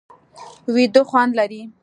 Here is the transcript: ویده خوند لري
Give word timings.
ویده 0.75 1.01
خوند 1.09 1.31
لري 1.39 1.61